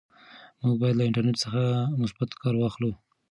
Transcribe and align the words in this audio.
موږ 0.61 0.75
باید 0.81 0.97
له 0.97 1.03
انټرنیټ 1.07 1.37
څخه 1.43 1.61
مثبت 2.01 2.29
کار 2.41 2.55
واخلو. 2.57 2.91